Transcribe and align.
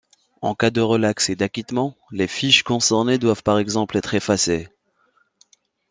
En 0.41 0.55
cas 0.55 0.71
de 0.71 0.81
relaxe 0.81 1.29
et 1.29 1.35
d’acquittement, 1.35 1.95
les 2.11 2.25
fiches 2.25 2.63
concernées 2.63 3.19
doivent 3.19 3.43
par 3.43 3.59
exemple 3.59 3.97
être 3.99 4.15
effacées. 4.15 4.67